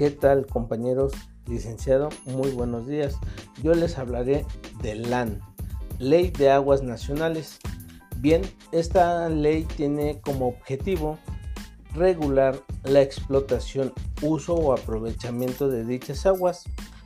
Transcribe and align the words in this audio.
¿Qué 0.00 0.10
tal 0.10 0.46
compañeros? 0.46 1.12
Licenciado, 1.46 2.08
muy 2.24 2.52
buenos 2.52 2.86
días. 2.86 3.18
Yo 3.62 3.74
les 3.74 3.98
hablaré 3.98 4.46
de 4.80 4.94
LAN, 4.94 5.42
Ley 5.98 6.30
de 6.30 6.50
Aguas 6.50 6.82
Nacionales. 6.82 7.58
Bien, 8.16 8.40
esta 8.72 9.28
ley 9.28 9.64
tiene 9.76 10.18
como 10.22 10.48
objetivo 10.48 11.18
regular 11.92 12.58
la 12.82 13.02
explotación, 13.02 13.92
uso 14.22 14.54
o 14.54 14.72
aprovechamiento 14.72 15.68
de 15.68 15.84
dichas 15.84 16.24
aguas, 16.24 16.64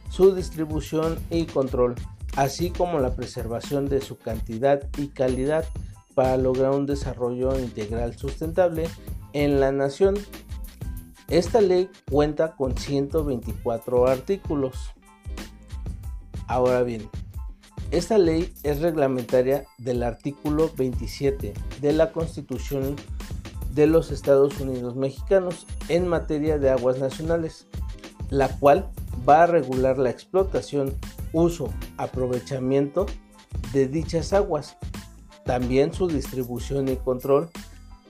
su 0.08 0.32
distribución 0.32 1.18
y 1.30 1.46
control, 1.46 1.96
así 2.36 2.70
como 2.70 3.00
la 3.00 3.16
preservación 3.16 3.88
de 3.88 4.02
su 4.02 4.18
cantidad 4.18 4.88
y 4.98 5.08
calidad 5.08 5.64
para 6.14 6.36
lograr 6.36 6.70
un 6.70 6.86
desarrollo 6.86 7.58
integral 7.58 8.16
sustentable 8.16 8.86
en 9.32 9.58
la 9.58 9.72
nación. 9.72 10.14
Esta 11.28 11.60
ley 11.60 11.88
cuenta 12.10 12.54
con 12.54 12.76
124 12.76 14.06
artículos. 14.06 14.90
Ahora 16.46 16.82
bien, 16.82 17.08
esta 17.90 18.18
ley 18.18 18.52
es 18.62 18.80
reglamentaria 18.80 19.64
del 19.78 20.02
artículo 20.02 20.70
27 20.76 21.54
de 21.80 21.92
la 21.92 22.12
Constitución 22.12 22.96
de 23.72 23.86
los 23.86 24.10
Estados 24.10 24.60
Unidos 24.60 24.96
mexicanos 24.96 25.66
en 25.88 26.06
materia 26.06 26.58
de 26.58 26.70
aguas 26.70 26.98
nacionales, 26.98 27.66
la 28.30 28.48
cual 28.48 28.90
va 29.28 29.44
a 29.44 29.46
regular 29.46 29.98
la 29.98 30.10
explotación, 30.10 30.94
uso, 31.32 31.72
aprovechamiento 31.96 33.06
de 33.72 33.88
dichas 33.88 34.32
aguas, 34.32 34.76
también 35.44 35.92
su 35.94 36.06
distribución 36.06 36.88
y 36.88 36.96
control, 36.96 37.50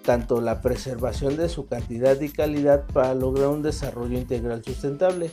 tanto 0.05 0.41
la 0.41 0.61
preservación 0.61 1.37
de 1.37 1.49
su 1.49 1.67
cantidad 1.67 2.21
y 2.21 2.29
calidad 2.29 2.85
para 2.93 3.15
lograr 3.15 3.49
un 3.49 3.63
desarrollo 3.63 4.17
integral 4.17 4.63
sustentable, 4.63 5.33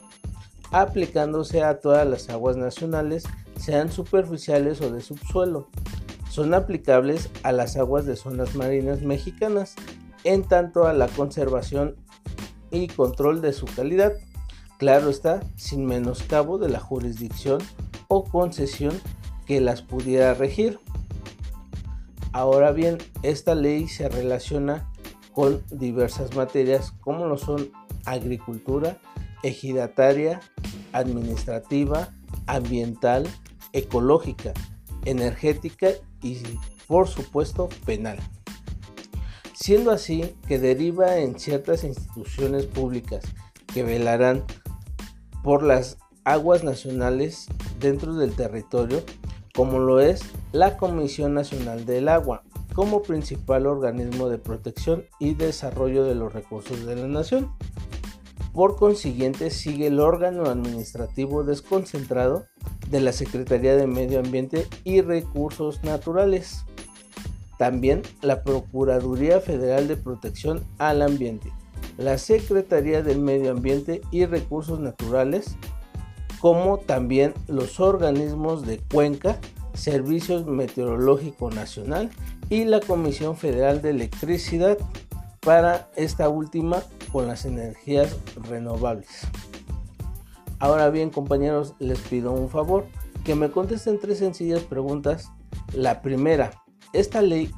aplicándose 0.72 1.61
a 1.63 1.80
todas 1.80 2.08
las 2.08 2.30
aguas 2.30 2.58
nacionales, 2.58 3.25
sean 3.58 3.91
superficiales 3.91 4.81
o 4.81 4.91
de 4.91 5.02
subsuelo. 5.02 5.67
Son 6.30 6.53
aplicables 6.53 7.30
a 7.44 7.52
las 7.52 7.75
aguas 7.75 8.05
de 8.05 8.16
zonas 8.16 8.55
marinas 8.55 9.02
mexicanas, 9.02 9.75
en 10.23 10.44
tanto 10.44 10.88
a 10.88 10.94
la 10.94 11.08
conservación 11.08 11.95
y 12.72 12.88
control 12.88 13.41
de 13.41 13.53
su 13.53 13.66
calidad. 13.66 14.13
Claro 14.78 15.09
está, 15.09 15.41
sin 15.58 15.85
menoscabo 15.85 16.58
de 16.58 16.69
la 16.69 16.80
jurisdicción 16.80 17.59
o 18.08 18.23
concesión 18.23 19.00
que 19.45 19.59
las 19.59 19.81
pudiera 19.81 20.33
regir. 20.33 20.80
Ahora 22.34 22.72
bien, 22.72 22.98
esta 23.24 23.56
ley 23.56 23.88
se 23.88 24.08
relaciona 24.08 24.90
con 25.34 25.64
diversas 25.70 26.36
materias 26.36 26.94
como 27.02 27.26
lo 27.26 27.38
son 27.38 27.72
agricultura, 28.06 28.98
ejidataria, 29.44 30.40
administrativa, 30.94 32.09
ambiental, 32.48 33.28
ecológica, 33.74 34.54
energética 35.06 35.90
y 36.22 36.38
por 36.88 37.08
supuesto 37.08 37.70
penal. 37.86 38.20
Siendo 39.54 39.92
así 39.92 40.36
que 40.48 40.58
deriva 40.58 41.18
en 41.18 41.40
ciertas 41.40 41.84
instituciones 41.84 42.66
públicas 42.66 43.24
que 43.74 43.84
velarán 43.84 44.44
por 45.44 45.64
las 45.64 45.98
aguas 46.24 46.64
nacionales 46.64 47.48
dentro 47.80 48.16
del 48.16 48.34
territorio, 48.34 49.04
como 49.53 49.80
lo 49.80 49.99
es 49.99 50.21
la 50.52 50.77
Comisión 50.77 51.33
Nacional 51.33 51.85
del 51.85 52.07
Agua, 52.07 52.44
como 52.73 53.02
principal 53.02 53.67
organismo 53.67 54.30
de 54.30 54.38
protección 54.38 55.06
y 55.19 55.34
desarrollo 55.34 56.03
de 56.03 56.16
los 56.16 56.34
recursos 56.34 56.85
de 56.85 56.95
la 56.95 57.07
nación. 57.07 57.51
Por 58.53 58.75
consiguiente, 58.75 59.50
sigue 59.50 59.88
el 59.88 60.00
órgano 60.00 60.45
administrativo 60.45 61.44
desconcentrado 61.44 62.47
de 62.90 63.00
la 63.00 63.13
Secretaría 63.13 63.75
de 63.75 63.88
Medio 63.88 64.19
Ambiente 64.19 64.67
y 64.84 65.01
Recursos 65.01 65.84
Naturales. 65.84 66.66
También 67.57 68.01
la 68.22 68.44
Procuraduría 68.44 69.40
Federal 69.40 69.88
de 69.88 69.95
Protección 69.95 70.66
al 70.79 71.01
Ambiente, 71.01 71.53
la 71.97 72.17
Secretaría 72.17 73.03
del 73.03 73.19
Medio 73.19 73.51
Ambiente 73.51 74.01
y 74.11 74.25
Recursos 74.25 74.79
Naturales, 74.79 75.56
como 76.41 76.79
también 76.79 77.35
los 77.47 77.79
organismos 77.79 78.66
de 78.66 78.79
Cuenca, 78.79 79.40
Servicios 79.74 80.47
Meteorológico 80.47 81.52
Nacional 81.52 82.09
y 82.50 82.66
la 82.66 82.79
Comisión 82.79 83.38
Federal 83.38 83.81
de 83.81 83.91
Electricidad 83.91 84.78
para 85.40 85.90
esta 85.96 86.29
última 86.29 86.84
con 87.12 87.28
las 87.28 87.46
energías 87.46 88.18
renovables. 88.50 89.28
Ahora 90.59 90.90
bien 90.90 91.12
compañeros, 91.12 91.75
les 91.79 92.00
pido 92.00 92.31
un 92.31 92.50
favor, 92.50 92.85
que 93.23 93.35
me 93.35 93.52
contesten 93.52 94.00
tres 94.00 94.18
sencillas 94.18 94.62
preguntas. 94.62 95.31
La 95.73 96.02
primera, 96.02 96.52
esta 96.91 97.22
ley 97.22 97.52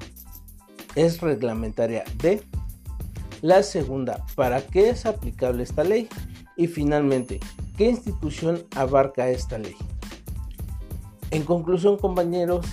es 0.95 1.21
reglamentaria 1.21 2.03
de 2.21 2.43
la 3.41 3.63
segunda, 3.63 4.25
¿para 4.35 4.61
qué 4.61 4.89
es 4.89 5.05
aplicable 5.05 5.63
esta 5.63 5.83
ley? 5.83 6.07
Y 6.55 6.67
finalmente, 6.67 7.39
¿qué 7.77 7.89
institución 7.89 8.63
abarca 8.75 9.29
esta 9.29 9.57
ley? 9.57 9.75
En 11.31 11.43
conclusión, 11.43 11.97
compañeros, 11.97 12.65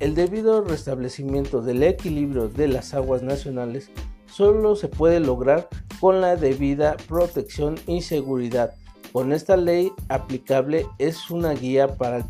el 0.00 0.14
debido 0.14 0.62
restablecimiento 0.62 1.60
del 1.60 1.82
equilibrio 1.82 2.48
de 2.48 2.68
las 2.68 2.94
aguas 2.94 3.22
nacionales 3.22 3.90
solo 4.26 4.76
se 4.76 4.88
puede 4.88 5.20
lograr 5.20 5.68
con 6.00 6.20
la 6.20 6.36
debida 6.36 6.96
protección 7.08 7.74
y 7.86 8.02
seguridad. 8.02 8.74
Con 9.12 9.32
esta 9.32 9.56
ley 9.56 9.92
aplicable 10.08 10.86
es 10.98 11.30
una 11.30 11.52
guía 11.52 11.96
para 11.96 12.18
el 12.18 12.24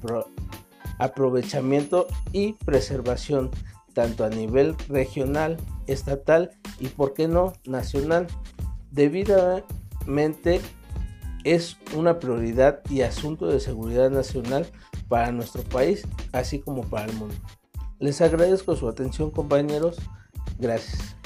aprovechamiento 0.99 2.07
y 2.33 2.55
preservación 2.55 3.51
tanto 3.93 4.25
a 4.25 4.31
nivel 4.31 4.77
regional, 4.89 5.57
estatal 5.87 6.53
y 6.79 6.87
por 6.87 7.15
qué 7.15 7.27
no 7.29 7.53
nacional. 7.65 8.29
Debidamente 8.93 10.61
es 11.55 11.77
una 11.95 12.19
prioridad 12.19 12.81
y 12.91 13.03
asunto 13.03 13.47
de 13.47 13.61
seguridad 13.61 14.11
nacional 14.11 14.67
para 15.09 15.33
nuestro 15.33 15.63
país, 15.63 16.07
así 16.33 16.59
como 16.59 16.83
para 16.83 17.07
el 17.07 17.13
mundo. 17.15 17.35
Les 17.99 18.21
agradezco 18.21 18.77
su 18.77 18.89
atención 18.89 19.31
compañeros. 19.31 19.97
Gracias. 20.59 21.18